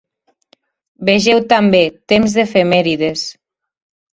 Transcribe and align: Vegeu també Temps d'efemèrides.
Vegeu 1.09 1.43
també 1.53 1.83
Temps 2.15 2.39
d'efemèrides. 2.39 3.29